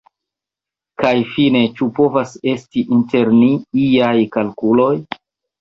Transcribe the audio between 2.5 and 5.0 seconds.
esti inter ni iaj kalkuloj?